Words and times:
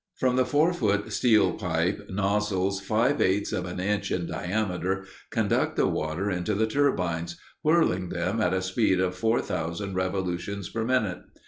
From 0.15 0.35
the 0.35 0.47
four 0.47 0.73
foot 0.73 1.13
steel 1.13 1.53
pipe, 1.53 2.07
nozzles 2.09 2.79
five 2.81 3.21
eighths 3.21 3.51
of 3.53 3.67
an 3.67 3.79
inch 3.79 4.09
in 4.09 4.25
diameter 4.25 5.05
conduct 5.29 5.75
the 5.75 5.85
water 5.85 6.31
into 6.31 6.55
the 6.55 6.65
turbines, 6.65 7.39
whirling 7.61 8.09
them 8.09 8.41
at 8.41 8.51
a 8.51 8.63
speed 8.63 8.99
of 8.99 9.13
four 9.15 9.41
thousand 9.41 9.93
revolutions 9.93 10.69
per 10.69 10.83
minute. 10.83 11.19